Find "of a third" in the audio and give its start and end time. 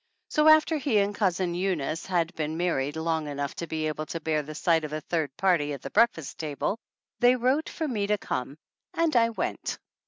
4.83-5.29